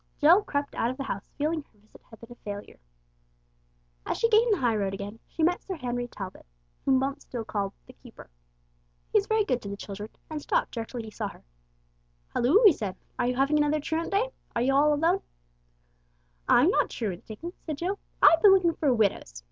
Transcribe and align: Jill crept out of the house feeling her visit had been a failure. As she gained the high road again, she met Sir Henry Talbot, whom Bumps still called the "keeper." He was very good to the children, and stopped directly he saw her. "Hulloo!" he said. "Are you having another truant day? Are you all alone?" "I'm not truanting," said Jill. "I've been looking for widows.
Jill 0.17 0.41
crept 0.41 0.73
out 0.73 0.89
of 0.89 0.97
the 0.97 1.03
house 1.03 1.29
feeling 1.37 1.61
her 1.61 1.77
visit 1.77 2.01
had 2.09 2.19
been 2.19 2.31
a 2.31 2.43
failure. 2.43 2.79
As 4.03 4.17
she 4.17 4.29
gained 4.29 4.51
the 4.51 4.57
high 4.57 4.75
road 4.75 4.95
again, 4.95 5.19
she 5.27 5.43
met 5.43 5.61
Sir 5.61 5.75
Henry 5.75 6.07
Talbot, 6.07 6.47
whom 6.83 6.97
Bumps 6.99 7.23
still 7.25 7.45
called 7.45 7.73
the 7.85 7.93
"keeper." 7.93 8.27
He 9.13 9.19
was 9.19 9.27
very 9.27 9.45
good 9.45 9.61
to 9.61 9.69
the 9.69 9.77
children, 9.77 10.09
and 10.27 10.41
stopped 10.41 10.71
directly 10.71 11.03
he 11.03 11.11
saw 11.11 11.27
her. 11.27 11.43
"Hulloo!" 12.33 12.63
he 12.65 12.73
said. 12.73 12.95
"Are 13.19 13.27
you 13.27 13.35
having 13.35 13.59
another 13.59 13.79
truant 13.79 14.09
day? 14.09 14.31
Are 14.55 14.63
you 14.63 14.73
all 14.73 14.91
alone?" 14.91 15.21
"I'm 16.47 16.71
not 16.71 16.89
truanting," 16.89 17.53
said 17.59 17.77
Jill. 17.77 17.99
"I've 18.23 18.41
been 18.41 18.53
looking 18.55 18.73
for 18.73 18.91
widows. 18.91 19.35